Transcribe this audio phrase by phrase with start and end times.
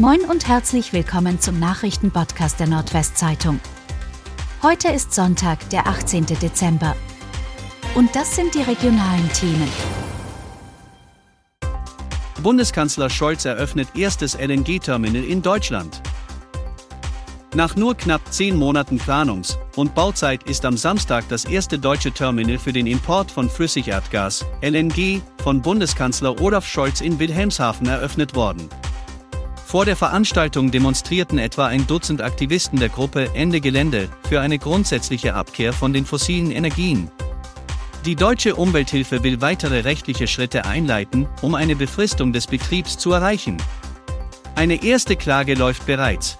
[0.00, 3.60] Moin und herzlich willkommen zum Nachrichtenpodcast der Nordwestzeitung.
[4.60, 6.26] Heute ist Sonntag, der 18.
[6.26, 6.96] Dezember.
[7.94, 9.68] Und das sind die regionalen Themen.
[12.42, 16.02] Bundeskanzler Scholz eröffnet erstes LNG-Terminal in Deutschland.
[17.54, 22.58] Nach nur knapp zehn Monaten Planungs- und Bauzeit ist am Samstag das erste deutsche Terminal
[22.58, 28.68] für den Import von Flüssigerdgas, LNG, von Bundeskanzler Olaf Scholz in Wilhelmshaven eröffnet worden.
[29.74, 35.34] Vor der Veranstaltung demonstrierten etwa ein Dutzend Aktivisten der Gruppe Ende Gelände für eine grundsätzliche
[35.34, 37.10] Abkehr von den fossilen Energien.
[38.04, 43.56] Die deutsche Umwelthilfe will weitere rechtliche Schritte einleiten, um eine Befristung des Betriebs zu erreichen.
[44.54, 46.38] Eine erste Klage läuft bereits.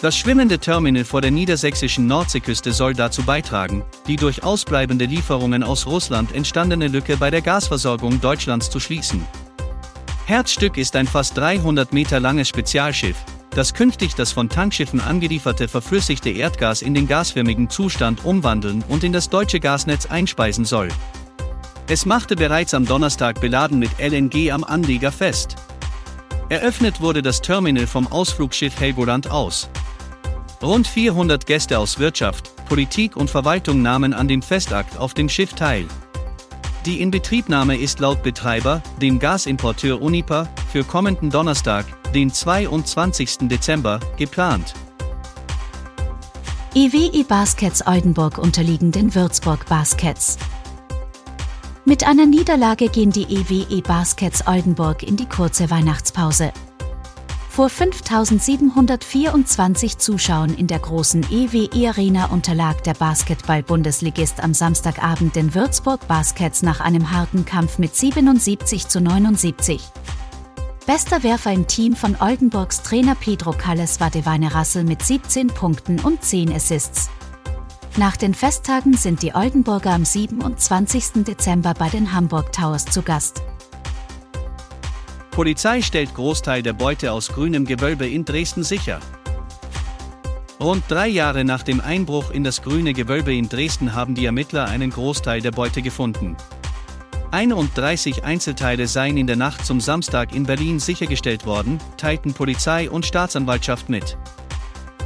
[0.00, 5.84] Das schwimmende Terminal vor der niedersächsischen Nordseeküste soll dazu beitragen, die durch ausbleibende Lieferungen aus
[5.88, 9.26] Russland entstandene Lücke bei der Gasversorgung Deutschlands zu schließen.
[10.26, 13.16] Herzstück ist ein fast 300 Meter langes Spezialschiff,
[13.50, 19.12] das künftig das von Tankschiffen angelieferte verflüssigte Erdgas in den gasförmigen Zustand umwandeln und in
[19.12, 20.88] das deutsche Gasnetz einspeisen soll.
[21.86, 25.54] Es machte bereits am Donnerstag beladen mit LNG am Anleger fest.
[26.48, 29.70] Eröffnet wurde das Terminal vom Ausflugsschiff Helgoland aus.
[30.60, 35.52] Rund 400 Gäste aus Wirtschaft, Politik und Verwaltung nahmen an dem Festakt auf dem Schiff
[35.52, 35.86] teil.
[36.86, 43.48] Die Inbetriebnahme ist laut Betreiber, dem Gasimporteur Uniper, für kommenden Donnerstag, den 22.
[43.48, 44.72] Dezember, geplant.
[46.76, 50.38] EWE Baskets Oldenburg unterliegen den Würzburg Baskets.
[51.84, 56.52] Mit einer Niederlage gehen die EWE Baskets Oldenburg in die kurze Weihnachtspause.
[57.56, 66.06] Vor 5724 Zuschauern in der großen EWE Arena unterlag der Basketball-Bundesligist am Samstagabend den Würzburg
[66.06, 69.80] Baskets nach einem harten Kampf mit 77 zu 79.
[70.84, 75.98] Bester Werfer im Team von Oldenburgs Trainer Pedro Calles war Devine Rassel mit 17 Punkten
[76.00, 77.08] und 10 Assists.
[77.96, 81.24] Nach den Festtagen sind die Oldenburger am 27.
[81.24, 83.40] Dezember bei den Hamburg Towers zu Gast.
[85.36, 89.00] Polizei stellt Großteil der Beute aus grünem Gewölbe in Dresden sicher.
[90.58, 94.64] Rund drei Jahre nach dem Einbruch in das grüne Gewölbe in Dresden haben die Ermittler
[94.64, 96.38] einen Großteil der Beute gefunden.
[97.32, 103.04] 31 Einzelteile seien in der Nacht zum Samstag in Berlin sichergestellt worden, teilten Polizei und
[103.04, 104.16] Staatsanwaltschaft mit.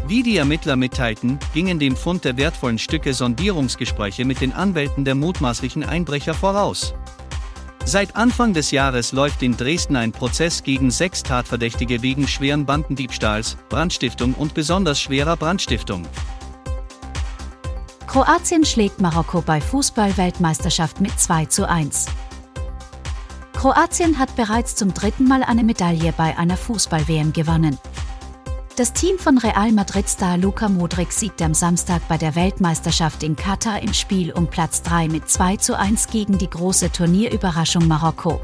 [0.07, 5.17] Wie die Ermittler mitteilten, gingen dem Fund der wertvollen Stücke Sondierungsgespräche mit den Anwälten der
[5.17, 6.95] mutmaßlichen Einbrecher voraus.
[7.85, 13.57] Seit Anfang des Jahres läuft in Dresden ein Prozess gegen sechs Tatverdächtige wegen schweren Bandendiebstahls,
[13.69, 16.07] Brandstiftung und besonders schwerer Brandstiftung.
[18.07, 22.07] Kroatien schlägt Marokko bei Fußball-Weltmeisterschaft mit 2 zu 1.
[23.53, 27.79] Kroatien hat bereits zum dritten Mal eine Medaille bei einer Fußball-WM gewonnen.
[28.77, 33.83] Das Team von Real Madrid-Star Luka Modric siegte am Samstag bei der Weltmeisterschaft in Katar
[33.83, 38.41] im Spiel um Platz 3 mit 2 zu 1 gegen die große Turnierüberraschung Marokko.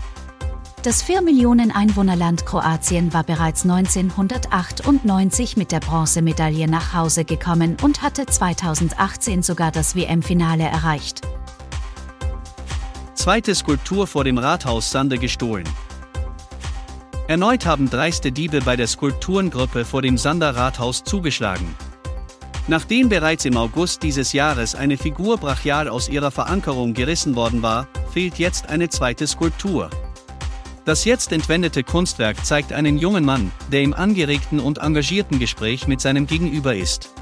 [0.81, 8.01] Das 4 Millionen Einwohnerland Kroatien war bereits 1998 mit der Bronzemedaille nach Hause gekommen und
[8.01, 11.19] hatte 2018 sogar das WM-Finale erreicht.
[13.13, 15.67] Zweite Skulptur vor dem Rathaus Sande gestohlen.
[17.27, 21.75] Erneut haben dreiste Diebe bei der Skulpturengruppe vor dem Sander Rathaus zugeschlagen.
[22.69, 27.85] Nachdem bereits im August dieses Jahres eine Figur brachial aus ihrer Verankerung gerissen worden war,
[28.13, 29.89] fehlt jetzt eine zweite Skulptur.
[30.85, 36.01] Das jetzt entwendete Kunstwerk zeigt einen jungen Mann, der im angeregten und engagierten Gespräch mit
[36.01, 37.13] seinem Gegenüber ist.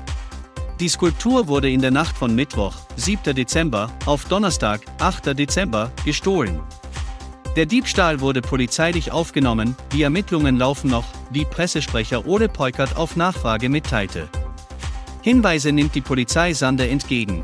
[0.80, 3.36] Die Skulptur wurde in der Nacht von Mittwoch, 7.
[3.36, 5.38] Dezember, auf Donnerstag, 8.
[5.38, 6.60] Dezember, gestohlen.
[7.56, 13.70] Der Diebstahl wurde polizeilich aufgenommen, die Ermittlungen laufen noch, wie Pressesprecher Ole Peukert auf Nachfrage
[13.70, 14.30] mitteilte.
[15.24, 17.44] Hinweise nimmt die Polizei Sande entgegen.